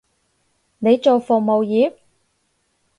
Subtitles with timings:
[0.79, 1.93] 你做服務業？